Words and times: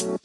Fala 0.00 0.16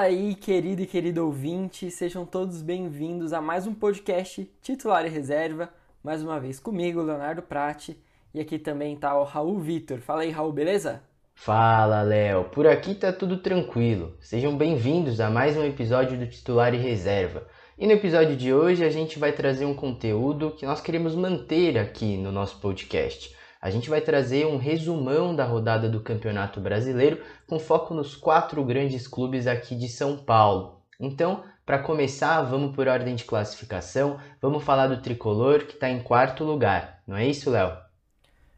aí, 0.00 0.34
querido 0.34 0.82
e 0.82 0.86
querido 0.86 1.24
ouvinte, 1.24 1.88
sejam 1.92 2.26
todos 2.26 2.62
bem-vindos 2.62 3.32
a 3.32 3.40
mais 3.40 3.64
um 3.64 3.74
podcast 3.74 4.50
Titular 4.60 5.06
e 5.06 5.08
Reserva, 5.08 5.72
mais 6.02 6.20
uma 6.20 6.40
vez 6.40 6.58
comigo, 6.58 7.00
Leonardo 7.00 7.42
Prati, 7.42 7.96
e 8.34 8.40
aqui 8.40 8.58
também 8.58 8.96
tá 8.96 9.16
o 9.16 9.22
Raul 9.22 9.60
Vitor. 9.60 10.00
Fala 10.00 10.22
aí, 10.22 10.32
Raul, 10.32 10.52
beleza? 10.52 11.00
Fala, 11.32 12.02
Léo. 12.02 12.46
Por 12.46 12.66
aqui 12.66 12.96
tá 12.96 13.12
tudo 13.12 13.36
tranquilo. 13.36 14.16
Sejam 14.18 14.58
bem-vindos 14.58 15.20
a 15.20 15.30
mais 15.30 15.56
um 15.56 15.64
episódio 15.64 16.18
do 16.18 16.26
Titular 16.26 16.74
e 16.74 16.78
Reserva. 16.78 17.46
E 17.78 17.86
no 17.86 17.92
episódio 17.92 18.36
de 18.36 18.52
hoje 18.52 18.84
a 18.84 18.90
gente 18.90 19.18
vai 19.18 19.32
trazer 19.32 19.64
um 19.64 19.74
conteúdo 19.74 20.50
que 20.50 20.66
nós 20.66 20.80
queremos 20.80 21.14
manter 21.14 21.78
aqui 21.78 22.16
no 22.16 22.32
nosso 22.32 22.60
podcast 22.60 23.38
a 23.60 23.70
gente 23.70 23.90
vai 23.90 24.00
trazer 24.00 24.46
um 24.46 24.56
resumão 24.56 25.34
da 25.34 25.44
rodada 25.44 25.88
do 25.88 26.00
Campeonato 26.00 26.60
Brasileiro 26.60 27.20
com 27.46 27.58
foco 27.58 27.92
nos 27.92 28.14
quatro 28.14 28.64
grandes 28.64 29.08
clubes 29.08 29.46
aqui 29.46 29.74
de 29.74 29.88
São 29.88 30.16
Paulo. 30.16 30.80
Então, 31.00 31.42
para 31.66 31.80
começar, 31.80 32.40
vamos 32.42 32.74
por 32.74 32.86
ordem 32.86 33.14
de 33.14 33.24
classificação, 33.24 34.18
vamos 34.40 34.62
falar 34.62 34.86
do 34.86 35.02
tricolor 35.02 35.64
que 35.64 35.74
está 35.74 35.90
em 35.90 36.02
quarto 36.02 36.44
lugar, 36.44 37.02
não 37.06 37.16
é 37.16 37.26
isso, 37.26 37.50
Léo? 37.50 37.76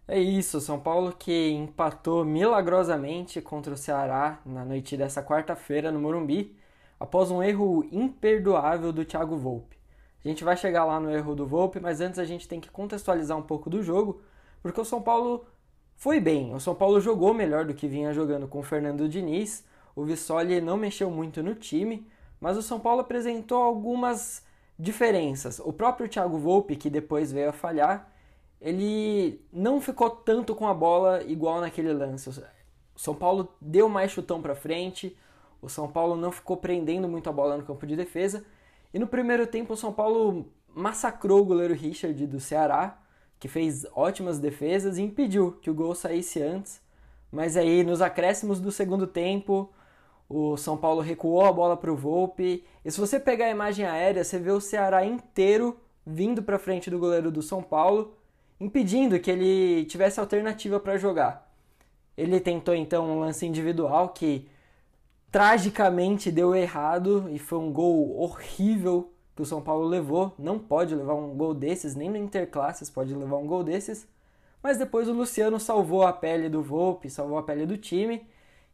É 0.06 0.19
isso, 0.19 0.61
São 0.61 0.78
Paulo 0.78 1.14
que 1.16 1.50
empatou 1.50 2.25
milagrosamente 2.25 3.41
contra 3.41 3.73
o 3.73 3.77
Ceará 3.77 4.41
na 4.45 4.64
noite 4.64 4.97
dessa 4.97 5.23
quarta-feira 5.23 5.91
no 5.91 6.00
Morumbi, 6.00 6.56
após 7.00 7.30
um 7.30 7.42
erro 7.42 7.84
imperdoável 7.90 8.92
do 8.92 9.04
Thiago 9.06 9.36
Volpe. 9.36 9.78
A 10.22 10.28
gente 10.28 10.45
vai 10.45 10.54
chegar 10.54 10.84
lá 10.84 11.00
no 11.00 11.10
erro 11.10 11.34
do 11.34 11.46
Volpe, 11.46 11.80
mas 11.80 12.02
antes 12.02 12.18
a 12.18 12.27
gente 12.27 12.46
tem 12.46 12.60
que 12.60 12.70
contextualizar 12.70 13.38
um 13.38 13.42
pouco 13.42 13.70
do 13.70 13.82
jogo, 13.82 14.20
porque 14.62 14.78
o 14.78 14.84
São 14.84 15.00
Paulo 15.00 15.46
foi 15.97 16.20
bem. 16.20 16.55
O 16.55 16.60
São 16.60 16.75
Paulo 16.75 17.00
jogou 17.00 17.33
melhor 17.33 17.64
do 17.64 17.72
que 17.72 17.88
vinha 17.88 18.12
jogando 18.12 18.47
com 18.47 18.58
o 18.58 18.62
Fernando 18.62 19.08
Diniz. 19.08 19.64
O 19.97 20.05
Vissoli 20.05 20.60
não 20.60 20.77
mexeu 20.77 21.10
muito 21.10 21.42
no 21.42 21.55
time, 21.55 22.06
mas 22.38 22.58
o 22.58 22.62
São 22.62 22.78
Paulo 22.78 23.00
apresentou 23.00 23.62
algumas 23.62 24.44
diferenças. 24.78 25.58
O 25.58 25.72
próprio 25.72 26.08
Thiago 26.08 26.38
Volpe, 26.38 26.77
que 26.77 26.91
depois 26.91 27.32
veio 27.32 27.48
a 27.48 27.53
falhar, 27.53 28.12
ele 28.60 29.41
não 29.50 29.80
ficou 29.80 30.10
tanto 30.10 30.55
com 30.55 30.69
a 30.69 30.75
bola 30.75 31.22
igual 31.22 31.60
naquele 31.62 31.94
lance. 31.94 32.28
O 32.28 32.98
São 32.98 33.14
Paulo 33.14 33.55
deu 33.58 33.88
mais 33.88 34.10
chutão 34.10 34.42
para 34.42 34.55
frente, 34.55 35.16
o 35.61 35.69
São 35.69 35.89
Paulo 35.89 36.16
não 36.16 36.33
ficou 36.33 36.56
prendendo 36.56 37.08
muito 37.08 37.28
a 37.28 37.33
bola 37.33 37.56
no 37.56 37.64
campo 37.64 37.86
de 37.86 37.97
defesa. 37.97 38.44
E 38.92 38.98
no 38.98 39.06
primeiro 39.06 39.47
tempo 39.47 39.75
o 39.75 39.77
São 39.77 39.92
Paulo 39.92 40.47
massacrou 40.75 41.41
o 41.41 41.44
goleiro 41.44 41.75
Richard 41.75 42.27
do 42.27 42.41
Ceará 42.41 43.00
que 43.41 43.48
fez 43.48 43.86
ótimas 43.94 44.38
defesas 44.38 44.98
e 44.98 45.03
impediu 45.03 45.53
que 45.62 45.70
o 45.70 45.75
gol 45.75 45.94
saísse 45.94 46.42
antes. 46.42 46.81
Mas 47.33 47.56
aí, 47.56 47.83
nos 47.83 48.03
acréscimos 48.03 48.61
do 48.61 48.70
segundo 48.70 49.06
tempo, 49.06 49.72
o 50.28 50.58
São 50.58 50.77
Paulo 50.77 51.00
recuou 51.00 51.47
a 51.47 51.53
bola 51.53 51.75
para 51.75 51.91
o 51.91 51.97
Volpe. 51.97 52.62
E 52.84 52.91
se 52.91 53.00
você 53.00 53.19
pegar 53.19 53.47
a 53.47 53.50
imagem 53.50 53.86
aérea, 53.86 54.22
você 54.22 54.38
vê 54.38 54.50
o 54.50 54.61
Ceará 54.61 55.06
inteiro 55.06 55.81
vindo 56.06 56.42
para 56.42 56.58
frente 56.58 56.91
do 56.91 56.98
goleiro 56.98 57.31
do 57.31 57.41
São 57.41 57.62
Paulo, 57.62 58.14
impedindo 58.61 59.19
que 59.19 59.31
ele 59.31 59.86
tivesse 59.86 60.20
alternativa 60.20 60.78
para 60.78 60.98
jogar. 60.98 61.50
Ele 62.16 62.38
tentou 62.41 62.75
então 62.75 63.08
um 63.11 63.20
lance 63.20 63.47
individual 63.47 64.11
que 64.11 64.47
tragicamente 65.31 66.31
deu 66.31 66.55
errado 66.55 67.28
e 67.31 67.39
foi 67.39 67.59
um 67.59 67.73
gol 67.73 68.19
horrível 68.20 69.12
que 69.37 69.42
o 69.42 69.47
São 69.47 69.62
Paulo 69.62 69.87
levou. 69.87 70.34
Não 70.39 70.59
pode 70.59 70.95
levar 70.95 71.14
um 71.14 71.34
gol 71.37 71.55
desses, 71.55 71.95
nem 71.95 72.09
no 72.11 72.17
Interclasses 72.17 72.91
pode 72.91 73.14
levar 73.14 73.37
um 73.37 73.47
gol 73.47 73.62
desses. 73.62 74.06
Mas 74.62 74.77
depois 74.77 75.09
o 75.09 75.12
Luciano 75.12 75.59
salvou 75.59 76.03
a 76.03 76.12
pele 76.12 76.48
do 76.48 76.62
Volpe, 76.62 77.09
salvou 77.09 77.39
a 77.39 77.42
pele 77.42 77.64
do 77.64 77.78
time, 77.78 78.27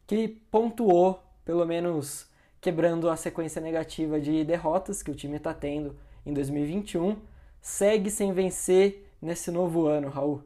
que 0.05 0.27
pontuou, 0.51 1.23
pelo 1.45 1.65
menos 1.65 2.27
quebrando 2.59 3.09
a 3.09 3.15
sequência 3.15 3.61
negativa 3.61 4.19
de 4.19 4.43
derrotas 4.43 5.01
que 5.01 5.11
o 5.11 5.15
time 5.15 5.37
está 5.37 5.53
tendo 5.53 5.95
em 6.25 6.33
2021. 6.33 7.15
Segue 7.61 8.09
sem 8.09 8.33
vencer 8.33 9.09
nesse 9.21 9.51
novo 9.51 9.87
ano, 9.87 10.09
Raul. 10.09 10.41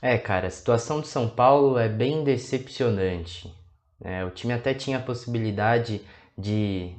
É, 0.00 0.16
cara, 0.16 0.46
a 0.46 0.50
situação 0.50 1.00
do 1.00 1.06
São 1.06 1.28
Paulo 1.28 1.76
é 1.76 1.88
bem 1.88 2.22
decepcionante. 2.22 3.52
É, 4.02 4.24
o 4.24 4.30
time 4.30 4.52
até 4.52 4.74
tinha 4.74 4.98
a 4.98 5.02
possibilidade 5.02 6.00
de 6.36 6.94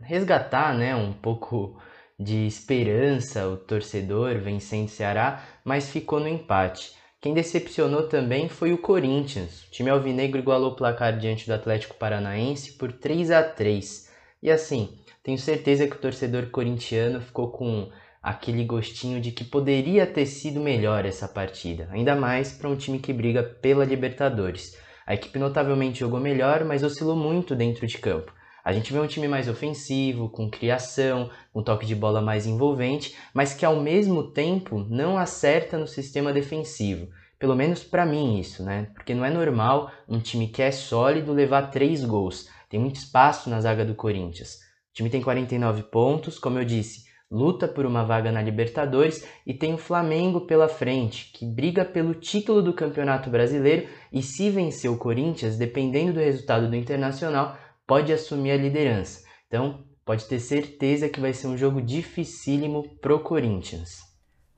resgatar 0.00 0.74
né, 0.74 0.94
um 0.94 1.12
pouco 1.12 1.80
de 2.18 2.46
esperança 2.46 3.48
o 3.48 3.56
torcedor 3.56 4.38
vencendo 4.38 4.86
o 4.86 4.90
Ceará, 4.90 5.42
mas 5.64 5.90
ficou 5.90 6.20
no 6.20 6.28
empate. 6.28 6.92
Quem 7.20 7.34
decepcionou 7.34 8.08
também 8.08 8.48
foi 8.48 8.72
o 8.72 8.78
Corinthians. 8.78 9.64
O 9.64 9.70
time 9.70 9.90
alvinegro 9.90 10.40
igualou 10.40 10.72
o 10.72 10.76
placar 10.76 11.16
diante 11.18 11.46
do 11.46 11.54
Atlético 11.54 11.96
Paranaense 11.96 12.72
por 12.72 12.92
3 12.92 13.30
a 13.30 13.42
3. 13.42 14.10
E 14.42 14.50
assim, 14.50 14.98
tenho 15.22 15.38
certeza 15.38 15.86
que 15.86 15.94
o 15.94 16.00
torcedor 16.00 16.50
corintiano 16.50 17.20
ficou 17.20 17.50
com 17.50 17.90
aquele 18.20 18.64
gostinho 18.64 19.20
de 19.20 19.30
que 19.30 19.44
poderia 19.44 20.04
ter 20.06 20.26
sido 20.26 20.60
melhor 20.60 21.04
essa 21.04 21.28
partida, 21.28 21.88
ainda 21.92 22.14
mais 22.14 22.52
para 22.52 22.68
um 22.68 22.76
time 22.76 22.98
que 22.98 23.12
briga 23.12 23.42
pela 23.42 23.84
Libertadores. 23.84 24.76
A 25.06 25.14
equipe 25.14 25.38
notavelmente 25.38 26.00
jogou 26.00 26.20
melhor, 26.20 26.64
mas 26.64 26.82
oscilou 26.82 27.16
muito 27.16 27.54
dentro 27.54 27.86
de 27.86 27.98
campo. 27.98 28.32
A 28.64 28.72
gente 28.72 28.92
vê 28.92 29.00
um 29.00 29.06
time 29.06 29.26
mais 29.26 29.48
ofensivo, 29.48 30.28
com 30.28 30.48
criação, 30.48 31.28
um 31.52 31.62
toque 31.62 31.84
de 31.84 31.96
bola 31.96 32.20
mais 32.20 32.46
envolvente, 32.46 33.16
mas 33.34 33.52
que 33.52 33.66
ao 33.66 33.80
mesmo 33.80 34.30
tempo 34.30 34.86
não 34.88 35.18
acerta 35.18 35.76
no 35.76 35.88
sistema 35.88 36.32
defensivo. 36.32 37.08
Pelo 37.40 37.56
menos 37.56 37.82
para 37.82 38.06
mim 38.06 38.38
isso, 38.38 38.62
né? 38.62 38.88
Porque 38.94 39.14
não 39.14 39.24
é 39.24 39.30
normal 39.30 39.90
um 40.08 40.20
time 40.20 40.46
que 40.46 40.62
é 40.62 40.70
sólido 40.70 41.32
levar 41.32 41.72
três 41.72 42.04
gols. 42.04 42.48
Tem 42.68 42.78
muito 42.78 42.96
espaço 42.96 43.50
na 43.50 43.60
zaga 43.60 43.84
do 43.84 43.96
Corinthians. 43.96 44.60
O 44.90 44.94
time 44.94 45.10
tem 45.10 45.20
49 45.20 45.82
pontos, 45.84 46.38
como 46.38 46.60
eu 46.60 46.64
disse, 46.64 47.11
luta 47.32 47.66
por 47.66 47.86
uma 47.86 48.04
vaga 48.04 48.30
na 48.30 48.42
Libertadores 48.42 49.26
e 49.46 49.54
tem 49.54 49.72
o 49.72 49.78
Flamengo 49.78 50.42
pela 50.42 50.68
frente, 50.68 51.32
que 51.32 51.46
briga 51.46 51.82
pelo 51.82 52.14
título 52.14 52.62
do 52.62 52.74
Campeonato 52.74 53.30
Brasileiro 53.30 53.88
e 54.12 54.22
se 54.22 54.50
vencer 54.50 54.90
o 54.90 54.98
Corinthians, 54.98 55.56
dependendo 55.56 56.12
do 56.12 56.20
resultado 56.20 56.68
do 56.68 56.76
Internacional, 56.76 57.56
pode 57.86 58.12
assumir 58.12 58.50
a 58.50 58.56
liderança. 58.58 59.24
Então, 59.48 59.82
pode 60.04 60.26
ter 60.26 60.40
certeza 60.40 61.08
que 61.08 61.20
vai 61.20 61.32
ser 61.32 61.46
um 61.46 61.56
jogo 61.56 61.80
dificílimo 61.80 62.86
pro 63.00 63.20
Corinthians. 63.20 64.00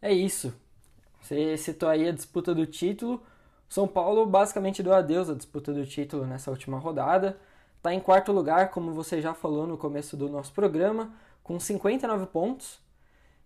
É 0.02 0.12
isso. 0.12 0.52
Você 1.20 1.56
citou 1.56 1.88
aí 1.88 2.08
a 2.08 2.12
disputa 2.12 2.52
do 2.52 2.66
título. 2.66 3.22
São 3.68 3.86
Paulo 3.86 4.26
basicamente 4.26 4.82
deu 4.82 4.92
adeus 4.92 5.30
à 5.30 5.34
disputa 5.34 5.72
do 5.72 5.86
título 5.86 6.26
nessa 6.26 6.50
última 6.50 6.78
rodada. 6.78 7.38
Está 7.84 7.92
em 7.92 8.00
quarto 8.00 8.32
lugar, 8.32 8.70
como 8.70 8.92
você 8.92 9.20
já 9.20 9.34
falou 9.34 9.66
no 9.66 9.76
começo 9.76 10.16
do 10.16 10.26
nosso 10.26 10.54
programa, 10.54 11.12
com 11.42 11.60
59 11.60 12.24
pontos. 12.24 12.80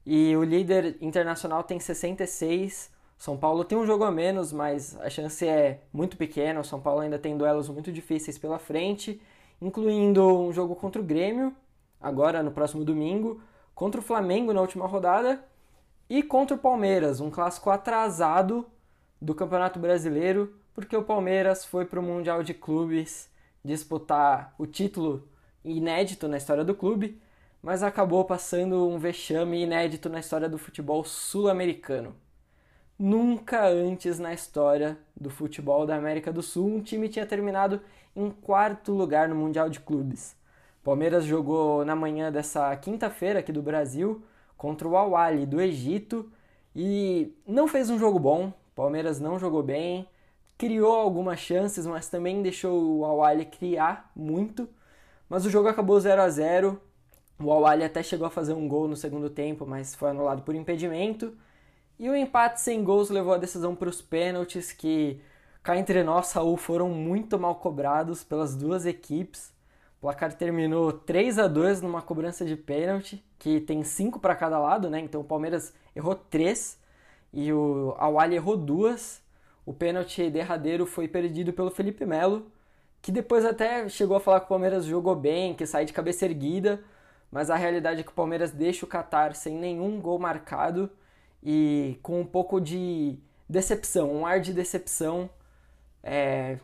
E 0.07 0.37
o 0.37 0.45
líder 0.45 0.97
internacional 1.01 1.65
tem 1.65 1.81
66. 1.81 2.89
São 3.19 3.37
Paulo 3.37 3.65
tem 3.65 3.77
um 3.77 3.85
jogo 3.85 4.05
a 4.05 4.13
menos, 4.13 4.53
mas 4.53 4.97
a 5.01 5.11
chance 5.11 5.45
é 5.45 5.81
muito 5.93 6.17
pequena. 6.17 6.61
O 6.61 6.65
São 6.65 6.81
Paulo 6.81 7.01
ainda 7.01 7.19
tem 7.19 7.37
duelos 7.37 7.69
muito 7.69 7.91
difíceis 7.91 8.39
pela 8.39 8.61
frente 8.61 9.21
incluindo 9.61 10.25
um 10.25 10.53
jogo 10.53 10.77
contra 10.77 11.03
o 11.03 11.05
Grêmio, 11.05 11.53
agora 12.01 12.41
no 12.41 12.53
próximo 12.53 12.85
domingo, 12.85 13.43
contra 13.75 14.01
o 14.01 14.05
Flamengo 14.05 14.53
na 14.53 14.61
última 14.61 14.87
rodada 14.87 15.45
e 16.09 16.23
contra 16.23 16.55
o 16.57 16.61
Palmeiras, 16.61 17.19
um 17.19 17.29
clássico 17.29 17.71
atrasado 17.71 18.65
do 19.21 19.35
Campeonato 19.35 19.81
Brasileiro, 19.81 20.55
porque 20.73 20.97
o 20.97 21.03
Palmeiras 21.03 21.65
foi 21.65 21.85
para 21.85 21.99
o 21.99 22.03
Mundial 22.05 22.45
de 22.45 22.55
Clubes 22.55 23.29
disputar 23.69 24.55
o 24.59 24.67
título 24.67 25.29
inédito 25.65 26.27
na 26.27 26.39
história 26.39 26.65
do 26.65 26.75
clube, 26.75 27.21
mas 27.63 27.83
acabou 27.83 28.25
passando 28.25 28.89
um 28.89 28.99
vexame 28.99 29.63
inédito 29.63 30.09
na 30.09 30.21
história 30.21 30.49
do 30.49 30.59
futebol 30.59 31.05
sul-americano. 31.05 32.17
Nunca 32.99 33.69
antes 33.69 34.19
na 34.19 34.33
história 34.33 34.99
do 35.15 35.31
futebol 35.31 35.87
da 35.87 35.95
América 35.95 36.33
do 36.33 36.43
Sul 36.43 36.67
um 36.67 36.83
time 36.83 37.09
tinha 37.09 37.27
terminado 37.27 37.81
em 38.17 38.31
quarto 38.31 38.93
lugar 38.93 39.29
no 39.29 39.37
Mundial 39.37 39.69
de 39.69 39.79
Clubes. 39.79 40.35
Palmeiras 40.83 41.25
jogou 41.25 41.85
na 41.85 41.95
manhã 41.95 42.33
dessa 42.33 42.75
quinta-feira 42.77 43.41
aqui 43.41 43.53
do 43.53 43.63
Brasil 43.63 44.23
contra 44.57 44.89
o 44.89 44.97
Al 44.97 45.47
do 45.47 45.61
Egito 45.61 46.33
e 46.75 47.37
não 47.47 47.69
fez 47.69 47.91
um 47.91 47.99
jogo 47.99 48.19
bom. 48.19 48.53
Palmeiras 48.75 49.21
não 49.21 49.39
jogou 49.39 49.63
bem, 49.63 50.09
criou 50.59 50.97
algumas 50.97 51.39
chances, 51.39 51.87
mas 51.87 52.09
também 52.09 52.43
deixou 52.43 52.99
o 52.99 53.05
Al 53.05 53.37
criar 53.47 54.11
muito. 54.15 54.69
Mas 55.29 55.47
o 55.47 55.51
jogo 55.51 55.69
acabou 55.69 55.99
0 56.01 56.21
a 56.21 56.29
0. 56.29 56.83
O 57.39 57.53
Al 57.53 57.67
até 57.67 58.03
chegou 58.03 58.27
a 58.27 58.31
fazer 58.31 58.53
um 58.55 58.67
gol 58.67 58.89
no 58.89 58.97
segundo 58.97 59.31
tempo, 59.31 59.65
mas 59.65 59.95
foi 59.95 60.11
anulado 60.11 60.43
por 60.43 60.57
impedimento. 60.57 61.33
E 61.99 62.11
o 62.11 62.17
empate 62.17 62.61
sem 62.61 62.83
gols 62.83 63.09
levou 63.11 63.33
a 63.35 63.39
decisão 63.39 63.75
para 63.77 63.89
os 63.89 64.03
pênaltis 64.03 64.73
que 64.73 65.21
cá 65.63 65.77
entre 65.77 66.03
nós, 66.03 66.29
Saul, 66.29 66.57
foram 66.57 66.89
muito 66.89 67.39
mal 67.39 67.57
cobrados 67.57 68.25
pelas 68.25 68.57
duas 68.57 68.85
equipes. 68.87 69.53
O 69.99 70.03
placar 70.03 70.33
terminou 70.33 70.93
3 70.93 71.39
a 71.39 71.47
2 71.49 71.83
numa 71.83 72.03
cobrança 72.03 72.45
de 72.45 72.57
pênalti, 72.57 73.25
que 73.39 73.61
tem 73.61 73.85
5 73.85 74.21
para 74.21 74.35
cada 74.35 74.59
lado, 74.59 74.91
né? 74.91 75.01
Então 75.01 75.21
o 75.21 75.25
Palmeiras 75.25 75.73
errou 75.95 76.15
3 76.15 76.79
e 77.33 77.53
o 77.53 77.95
Awali 77.99 78.37
errou 78.37 78.57
2. 78.57 79.28
O 79.69 79.75
pênalti 79.75 80.31
derradeiro 80.31 80.87
foi 80.87 81.07
perdido 81.07 81.53
pelo 81.53 81.71
Felipe 81.71 82.07
Melo, 82.07 82.51
que 83.03 83.13
depois 83.13 83.45
até 83.45 83.87
chegou 83.87 84.17
a 84.17 84.21
falar 84.21 84.41
que 84.41 84.47
o 84.47 84.49
Palmeiras 84.49 84.87
jogou 84.87 85.15
bem, 85.15 85.53
que 85.53 85.67
sai 85.67 85.85
de 85.85 85.93
cabeça 85.93 86.25
erguida, 86.25 86.83
mas 87.31 87.51
a 87.51 87.55
realidade 87.55 88.01
é 88.01 88.03
que 88.03 88.09
o 88.09 88.15
Palmeiras 88.15 88.51
deixa 88.51 88.87
o 88.87 88.89
Qatar 88.89 89.35
sem 89.35 89.55
nenhum 89.59 90.01
gol 90.01 90.19
marcado 90.19 90.89
e 91.45 91.99
com 92.03 92.19
um 92.19 92.25
pouco 92.25 92.63
de 92.63 93.19
decepção, 93.47 94.11
um 94.11 94.25
ar 94.25 94.41
de 94.41 94.55
decepção 94.55 95.29
é, 96.03 96.57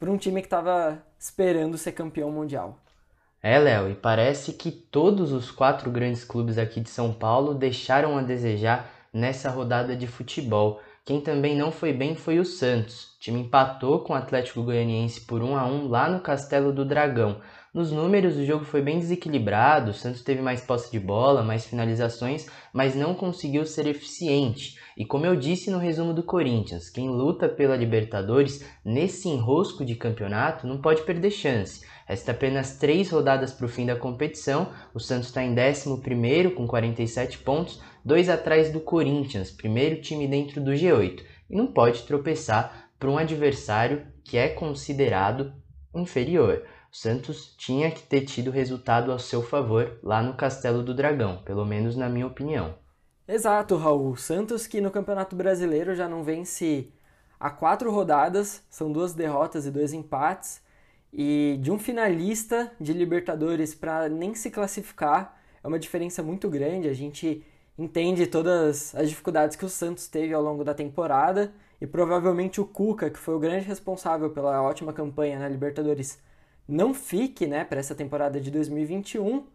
para 0.00 0.10
um 0.10 0.16
time 0.16 0.40
que 0.40 0.46
estava 0.46 1.04
esperando 1.18 1.76
ser 1.76 1.92
campeão 1.92 2.30
mundial. 2.32 2.78
É, 3.42 3.58
Léo, 3.58 3.90
e 3.90 3.94
parece 3.94 4.54
que 4.54 4.70
todos 4.70 5.30
os 5.30 5.50
quatro 5.50 5.90
grandes 5.90 6.24
clubes 6.24 6.56
aqui 6.56 6.80
de 6.80 6.88
São 6.88 7.12
Paulo 7.12 7.52
deixaram 7.52 8.16
a 8.16 8.22
desejar 8.22 8.90
nessa 9.12 9.50
rodada 9.50 9.94
de 9.94 10.06
futebol. 10.06 10.80
Quem 11.06 11.20
também 11.20 11.56
não 11.56 11.70
foi 11.70 11.92
bem 11.92 12.16
foi 12.16 12.40
o 12.40 12.44
Santos. 12.44 13.14
O 13.14 13.20
time 13.20 13.38
empatou 13.38 14.00
com 14.00 14.12
o 14.12 14.16
Atlético 14.16 14.64
Goianiense 14.64 15.20
por 15.20 15.40
1 15.40 15.56
a 15.56 15.64
1 15.64 15.86
lá 15.86 16.10
no 16.10 16.20
Castelo 16.20 16.72
do 16.72 16.84
Dragão. 16.84 17.40
Nos 17.76 17.92
números, 17.92 18.38
o 18.38 18.46
jogo 18.46 18.64
foi 18.64 18.80
bem 18.80 18.98
desequilibrado, 18.98 19.90
o 19.90 19.92
Santos 19.92 20.22
teve 20.22 20.40
mais 20.40 20.62
posse 20.62 20.90
de 20.90 20.98
bola, 20.98 21.42
mais 21.42 21.66
finalizações, 21.66 22.46
mas 22.72 22.94
não 22.94 23.14
conseguiu 23.14 23.66
ser 23.66 23.86
eficiente. 23.86 24.78
E 24.96 25.04
como 25.04 25.26
eu 25.26 25.36
disse 25.36 25.70
no 25.70 25.76
resumo 25.76 26.14
do 26.14 26.22
Corinthians, 26.22 26.88
quem 26.88 27.10
luta 27.10 27.50
pela 27.50 27.76
Libertadores 27.76 28.64
nesse 28.82 29.28
enrosco 29.28 29.84
de 29.84 29.94
campeonato 29.94 30.66
não 30.66 30.80
pode 30.80 31.02
perder 31.02 31.30
chance. 31.30 31.84
Resta 32.06 32.32
apenas 32.32 32.78
três 32.78 33.10
rodadas 33.10 33.52
para 33.52 33.66
o 33.66 33.68
fim 33.68 33.84
da 33.84 33.94
competição. 33.94 34.70
O 34.94 34.98
Santos 34.98 35.28
está 35.28 35.44
em 35.44 35.54
11 35.54 36.54
com 36.54 36.66
47 36.66 37.40
pontos, 37.40 37.82
dois 38.02 38.30
atrás 38.30 38.72
do 38.72 38.80
Corinthians, 38.80 39.50
primeiro 39.50 40.00
time 40.00 40.26
dentro 40.26 40.62
do 40.62 40.70
G8, 40.70 41.22
e 41.50 41.54
não 41.54 41.66
pode 41.66 42.04
tropeçar 42.04 42.88
para 42.98 43.10
um 43.10 43.18
adversário 43.18 44.06
que 44.24 44.38
é 44.38 44.48
considerado 44.48 45.52
inferior. 45.94 46.62
Santos 46.98 47.54
tinha 47.58 47.90
que 47.90 48.02
ter 48.02 48.22
tido 48.22 48.50
resultado 48.50 49.12
ao 49.12 49.18
seu 49.18 49.42
favor 49.42 49.98
lá 50.02 50.22
no 50.22 50.32
Castelo 50.34 50.82
do 50.82 50.94
Dragão, 50.94 51.42
pelo 51.44 51.62
menos 51.62 51.94
na 51.94 52.08
minha 52.08 52.26
opinião. 52.26 52.74
Exato, 53.28 53.76
Raul. 53.76 54.16
Santos 54.16 54.66
que 54.66 54.80
no 54.80 54.90
Campeonato 54.90 55.36
Brasileiro 55.36 55.94
já 55.94 56.08
não 56.08 56.24
vence 56.24 56.90
há 57.38 57.50
quatro 57.50 57.90
rodadas, 57.90 58.64
são 58.70 58.90
duas 58.90 59.12
derrotas 59.12 59.66
e 59.66 59.70
dois 59.70 59.92
empates, 59.92 60.62
e 61.12 61.58
de 61.60 61.70
um 61.70 61.78
finalista 61.78 62.72
de 62.80 62.94
Libertadores 62.94 63.74
para 63.74 64.08
nem 64.08 64.34
se 64.34 64.50
classificar 64.50 65.38
é 65.62 65.68
uma 65.68 65.78
diferença 65.78 66.22
muito 66.22 66.48
grande. 66.48 66.88
A 66.88 66.94
gente 66.94 67.44
entende 67.76 68.26
todas 68.26 68.94
as 68.94 69.10
dificuldades 69.10 69.54
que 69.54 69.66
o 69.66 69.68
Santos 69.68 70.08
teve 70.08 70.32
ao 70.32 70.42
longo 70.42 70.64
da 70.64 70.72
temporada 70.72 71.52
e 71.78 71.86
provavelmente 71.86 72.58
o 72.58 72.64
Cuca, 72.64 73.10
que 73.10 73.18
foi 73.18 73.34
o 73.34 73.38
grande 73.38 73.66
responsável 73.66 74.30
pela 74.30 74.62
ótima 74.62 74.94
campanha 74.94 75.38
na 75.38 75.46
Libertadores, 75.46 76.24
não 76.68 76.94
fique 76.94 77.46
né, 77.46 77.64
para 77.64 77.80
essa 77.80 77.94
temporada 77.94 78.40
de 78.40 78.50
2021. 78.50 79.46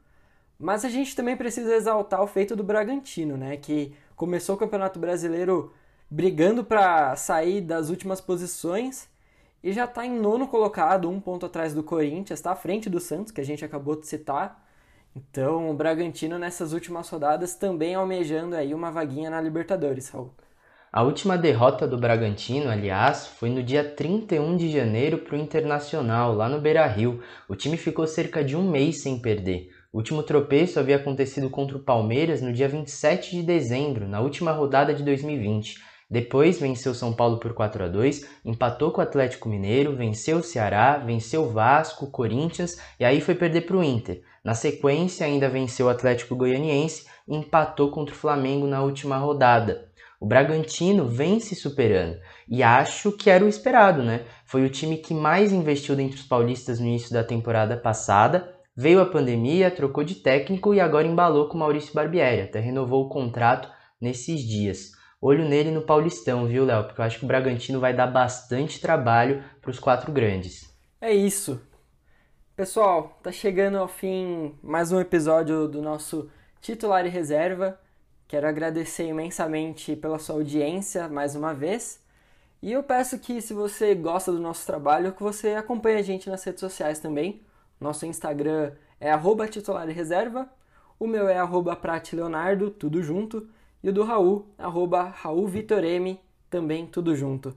Mas 0.59 0.85
a 0.85 0.89
gente 0.89 1.15
também 1.15 1.35
precisa 1.35 1.73
exaltar 1.75 2.21
o 2.21 2.27
feito 2.27 2.55
do 2.55 2.63
Bragantino, 2.63 3.35
né, 3.35 3.57
que 3.57 3.93
começou 4.15 4.55
o 4.55 4.57
Campeonato 4.57 4.99
Brasileiro 4.99 5.73
brigando 6.09 6.63
para 6.63 7.15
sair 7.15 7.61
das 7.61 7.89
últimas 7.89 8.21
posições 8.21 9.09
e 9.63 9.71
já 9.73 9.85
está 9.85 10.05
em 10.05 10.19
nono 10.19 10.47
colocado, 10.47 11.09
um 11.09 11.19
ponto 11.19 11.45
atrás 11.45 11.73
do 11.73 11.83
Corinthians, 11.83 12.39
está 12.39 12.51
à 12.51 12.55
frente 12.55 12.89
do 12.89 12.99
Santos, 12.99 13.31
que 13.31 13.41
a 13.41 13.45
gente 13.45 13.63
acabou 13.63 13.95
de 13.95 14.07
citar. 14.07 14.67
Então, 15.15 15.69
o 15.69 15.73
Bragantino 15.73 16.39
nessas 16.39 16.73
últimas 16.73 17.07
rodadas 17.09 17.55
também 17.55 17.95
almejando 17.95 18.55
aí 18.55 18.73
uma 18.73 18.91
vaguinha 18.91 19.29
na 19.29 19.39
Libertadores, 19.39 20.09
Raul. 20.09 20.31
A 20.93 21.03
última 21.03 21.37
derrota 21.37 21.87
do 21.87 21.97
Bragantino, 21.97 22.69
aliás, 22.69 23.25
foi 23.25 23.49
no 23.49 23.63
dia 23.63 23.81
31 23.81 24.57
de 24.57 24.69
janeiro 24.69 25.19
para 25.19 25.37
o 25.37 25.39
Internacional, 25.39 26.35
lá 26.35 26.49
no 26.49 26.59
Beira-Rio. 26.59 27.21
O 27.47 27.55
time 27.55 27.77
ficou 27.77 28.05
cerca 28.05 28.43
de 28.43 28.57
um 28.57 28.69
mês 28.69 29.01
sem 29.01 29.17
perder. 29.17 29.69
O 29.93 29.99
último 29.99 30.21
tropeço 30.21 30.81
havia 30.81 30.97
acontecido 30.97 31.49
contra 31.49 31.77
o 31.77 31.81
Palmeiras 31.81 32.41
no 32.41 32.51
dia 32.51 32.67
27 32.67 33.37
de 33.37 33.41
dezembro, 33.41 34.05
na 34.05 34.19
última 34.19 34.51
rodada 34.51 34.93
de 34.93 35.01
2020. 35.01 35.75
Depois 36.09 36.59
venceu 36.59 36.93
São 36.93 37.13
Paulo 37.13 37.37
por 37.37 37.53
4 37.53 37.85
a 37.85 37.87
2, 37.87 38.27
empatou 38.43 38.91
com 38.91 38.99
o 38.99 39.03
Atlético 39.03 39.47
Mineiro, 39.47 39.95
venceu 39.95 40.39
o 40.39 40.43
Ceará, 40.43 40.97
venceu 40.97 41.43
o 41.43 41.49
Vasco, 41.49 42.11
Corinthians 42.11 42.77
e 42.99 43.05
aí 43.05 43.21
foi 43.21 43.33
perder 43.33 43.61
para 43.61 43.77
o 43.77 43.83
Inter. 43.83 44.21
Na 44.43 44.53
sequência, 44.53 45.25
ainda 45.25 45.47
venceu 45.47 45.85
o 45.85 45.89
Atlético 45.89 46.35
Goianiense 46.35 47.05
e 47.25 47.33
empatou 47.33 47.91
contra 47.91 48.13
o 48.13 48.17
Flamengo 48.17 48.67
na 48.67 48.83
última 48.83 49.15
rodada. 49.15 49.90
O 50.21 50.25
Bragantino 50.27 51.07
vem 51.07 51.39
se 51.39 51.55
superando 51.55 52.19
e 52.47 52.61
acho 52.61 53.11
que 53.11 53.27
era 53.27 53.43
o 53.43 53.47
esperado, 53.47 54.03
né? 54.03 54.23
Foi 54.45 54.63
o 54.63 54.69
time 54.69 54.97
que 54.97 55.15
mais 55.15 55.51
investiu 55.51 55.95
dentre 55.95 56.17
os 56.17 56.21
paulistas 56.21 56.79
no 56.79 56.85
início 56.85 57.11
da 57.11 57.23
temporada 57.23 57.75
passada. 57.75 58.53
Veio 58.77 59.01
a 59.01 59.05
pandemia, 59.07 59.71
trocou 59.71 60.03
de 60.03 60.13
técnico 60.13 60.75
e 60.75 60.79
agora 60.79 61.07
embalou 61.07 61.49
com 61.49 61.57
Maurício 61.57 61.95
Barbieri, 61.95 62.41
até 62.41 62.59
renovou 62.59 63.05
o 63.05 63.09
contrato 63.09 63.67
nesses 63.99 64.41
dias. 64.41 64.91
Olho 65.19 65.43
nele 65.43 65.71
no 65.71 65.81
Paulistão, 65.81 66.45
viu, 66.45 66.65
Léo? 66.65 66.83
Porque 66.83 67.01
eu 67.01 67.05
acho 67.05 67.17
que 67.17 67.25
o 67.25 67.27
Bragantino 67.27 67.79
vai 67.79 67.95
dar 67.95 68.05
bastante 68.05 68.79
trabalho 68.79 69.43
para 69.59 69.71
os 69.71 69.79
quatro 69.79 70.11
grandes. 70.11 70.71
É 71.01 71.11
isso. 71.11 71.59
Pessoal, 72.55 73.19
tá 73.23 73.31
chegando 73.31 73.79
ao 73.79 73.87
fim 73.87 74.53
mais 74.61 74.91
um 74.91 74.99
episódio 74.99 75.67
do 75.67 75.81
nosso 75.81 76.29
titular 76.61 77.07
e 77.07 77.09
reserva. 77.09 77.79
Quero 78.31 78.47
agradecer 78.47 79.07
imensamente 79.07 79.93
pela 79.93 80.17
sua 80.17 80.35
audiência 80.35 81.09
mais 81.09 81.35
uma 81.35 81.53
vez. 81.53 81.99
E 82.61 82.71
eu 82.71 82.81
peço 82.81 83.19
que, 83.19 83.41
se 83.41 83.53
você 83.53 83.93
gosta 83.93 84.31
do 84.31 84.39
nosso 84.39 84.65
trabalho, 84.65 85.11
que 85.11 85.21
você 85.21 85.55
acompanhe 85.55 85.97
a 85.97 86.01
gente 86.01 86.29
nas 86.29 86.41
redes 86.41 86.61
sociais 86.61 86.97
também. 86.97 87.41
Nosso 87.77 88.05
Instagram 88.05 88.71
é 89.01 89.11
arroba 89.11 89.49
titular 89.49 89.89
e 89.89 89.91
reserva. 89.91 90.47
O 90.97 91.07
meu 91.07 91.27
é 91.27 91.37
arroba 91.37 91.77
Leonardo, 92.13 92.71
tudo 92.71 93.03
junto. 93.03 93.49
E 93.83 93.89
o 93.89 93.93
do 93.93 94.01
Raul, 94.01 94.47
arroba 94.57 95.09
Raul 95.09 95.45
Vitor 95.45 95.83
M, 95.83 96.17
também 96.49 96.87
tudo 96.87 97.13
junto. 97.13 97.53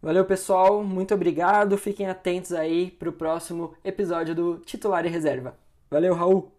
Valeu, 0.00 0.24
pessoal. 0.24 0.84
Muito 0.84 1.12
obrigado. 1.12 1.76
Fiquem 1.76 2.06
atentos 2.06 2.52
aí 2.52 2.92
para 2.92 3.08
o 3.08 3.12
próximo 3.12 3.74
episódio 3.84 4.32
do 4.32 4.58
Titular 4.58 5.04
e 5.04 5.08
Reserva. 5.08 5.56
Valeu, 5.90 6.14
Raul. 6.14 6.53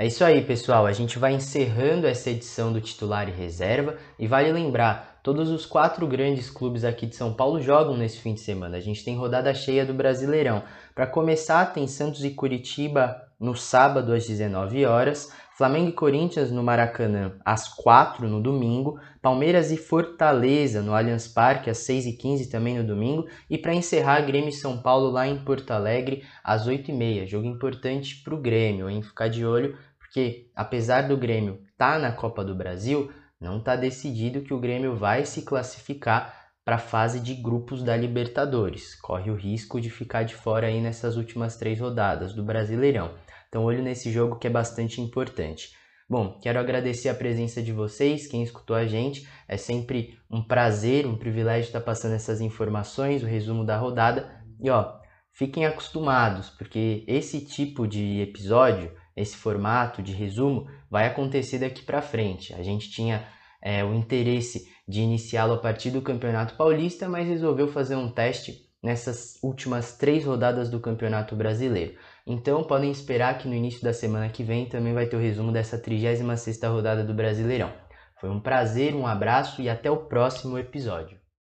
É 0.00 0.06
isso 0.06 0.22
aí, 0.22 0.40
pessoal. 0.42 0.86
A 0.86 0.92
gente 0.92 1.18
vai 1.18 1.32
encerrando 1.34 2.06
essa 2.06 2.30
edição 2.30 2.72
do 2.72 2.80
titular 2.80 3.28
e 3.28 3.32
reserva 3.32 3.96
e 4.16 4.28
vale 4.28 4.52
lembrar, 4.52 5.18
todos 5.24 5.50
os 5.50 5.66
quatro 5.66 6.06
grandes 6.06 6.48
clubes 6.48 6.84
aqui 6.84 7.04
de 7.04 7.16
São 7.16 7.34
Paulo 7.34 7.60
jogam 7.60 7.96
nesse 7.96 8.20
fim 8.20 8.32
de 8.32 8.38
semana. 8.38 8.76
A 8.76 8.80
gente 8.80 9.04
tem 9.04 9.16
rodada 9.16 9.52
cheia 9.52 9.84
do 9.84 9.92
Brasileirão. 9.92 10.62
Para 10.94 11.08
começar, 11.08 11.72
tem 11.72 11.88
Santos 11.88 12.24
e 12.24 12.30
Curitiba 12.30 13.28
no 13.40 13.56
sábado 13.56 14.12
às 14.12 14.24
19 14.24 14.84
horas, 14.84 15.32
Flamengo 15.56 15.88
e 15.88 15.92
Corinthians 15.92 16.52
no 16.52 16.62
Maracanã 16.62 17.32
às 17.44 17.66
4 17.66 18.28
no 18.28 18.40
domingo, 18.40 19.00
Palmeiras 19.20 19.72
e 19.72 19.76
Fortaleza 19.76 20.80
no 20.80 20.94
Allianz 20.94 21.26
Parque 21.26 21.68
às 21.68 21.78
6 21.78 22.06
e 22.06 22.12
15 22.12 22.48
também 22.48 22.78
no 22.78 22.84
domingo 22.84 23.26
e 23.50 23.58
para 23.58 23.74
encerrar 23.74 24.20
Grêmio 24.20 24.50
e 24.50 24.52
São 24.52 24.80
Paulo 24.80 25.10
lá 25.10 25.26
em 25.26 25.38
Porto 25.38 25.72
Alegre 25.72 26.22
às 26.44 26.68
8 26.68 26.92
e 26.92 26.94
meia. 26.94 27.26
Jogo 27.26 27.46
importante 27.46 28.22
para 28.22 28.34
o 28.34 28.40
Grêmio, 28.40 28.88
hein? 28.88 29.02
Ficar 29.02 29.26
de 29.26 29.44
olho 29.44 29.76
porque 30.08 30.50
apesar 30.56 31.02
do 31.02 31.16
Grêmio 31.16 31.60
estar 31.70 31.94
tá 31.94 31.98
na 31.98 32.10
Copa 32.10 32.42
do 32.42 32.54
Brasil, 32.54 33.12
não 33.38 33.58
está 33.58 33.76
decidido 33.76 34.40
que 34.40 34.54
o 34.54 34.58
Grêmio 34.58 34.96
vai 34.96 35.24
se 35.24 35.42
classificar 35.42 36.34
para 36.64 36.76
a 36.76 36.78
fase 36.78 37.20
de 37.20 37.34
grupos 37.34 37.82
da 37.82 37.96
Libertadores. 37.96 38.94
Corre 38.94 39.30
o 39.30 39.34
risco 39.34 39.80
de 39.80 39.90
ficar 39.90 40.24
de 40.24 40.34
fora 40.34 40.66
aí 40.66 40.80
nessas 40.80 41.16
últimas 41.16 41.56
três 41.56 41.78
rodadas 41.78 42.32
do 42.32 42.42
Brasileirão. 42.42 43.14
Então, 43.48 43.64
olho 43.64 43.82
nesse 43.82 44.10
jogo 44.10 44.36
que 44.36 44.46
é 44.46 44.50
bastante 44.50 45.00
importante. 45.00 45.70
Bom, 46.08 46.38
quero 46.42 46.58
agradecer 46.58 47.10
a 47.10 47.14
presença 47.14 47.62
de 47.62 47.72
vocês, 47.72 48.26
quem 48.26 48.42
escutou 48.42 48.74
a 48.74 48.86
gente. 48.86 49.28
É 49.46 49.56
sempre 49.56 50.18
um 50.30 50.42
prazer, 50.42 51.06
um 51.06 51.16
privilégio 51.16 51.68
estar 51.68 51.80
passando 51.80 52.14
essas 52.14 52.40
informações, 52.40 53.22
o 53.22 53.26
resumo 53.26 53.64
da 53.64 53.76
rodada. 53.76 54.42
E 54.60 54.68
ó, 54.70 54.94
fiquem 55.32 55.66
acostumados, 55.66 56.50
porque 56.50 57.04
esse 57.06 57.44
tipo 57.44 57.86
de 57.86 58.20
episódio 58.20 58.90
esse 59.20 59.36
formato 59.36 60.02
de 60.02 60.12
resumo 60.12 60.66
vai 60.90 61.06
acontecer 61.06 61.58
daqui 61.58 61.82
para 61.82 62.00
frente. 62.02 62.54
A 62.54 62.62
gente 62.62 62.90
tinha 62.90 63.26
é, 63.62 63.84
o 63.84 63.94
interesse 63.94 64.68
de 64.86 65.00
iniciá-lo 65.00 65.54
a 65.54 65.58
partir 65.58 65.90
do 65.90 66.00
Campeonato 66.00 66.54
Paulista, 66.54 67.08
mas 67.08 67.26
resolveu 67.26 67.68
fazer 67.68 67.96
um 67.96 68.10
teste 68.10 68.68
nessas 68.82 69.38
últimas 69.42 69.96
três 69.96 70.24
rodadas 70.24 70.70
do 70.70 70.80
Campeonato 70.80 71.34
Brasileiro. 71.34 71.96
Então 72.26 72.62
podem 72.62 72.90
esperar 72.90 73.38
que 73.38 73.48
no 73.48 73.54
início 73.54 73.82
da 73.82 73.92
semana 73.92 74.28
que 74.28 74.44
vem 74.44 74.66
também 74.66 74.94
vai 74.94 75.06
ter 75.06 75.16
o 75.16 75.20
resumo 75.20 75.50
dessa 75.50 75.78
36ª 75.78 76.70
rodada 76.70 77.02
do 77.02 77.12
Brasileirão. 77.12 77.72
Foi 78.20 78.30
um 78.30 78.40
prazer, 78.40 78.94
um 78.94 79.06
abraço 79.06 79.60
e 79.60 79.68
até 79.68 79.90
o 79.90 80.06
próximo 80.06 80.58
episódio. 80.58 81.17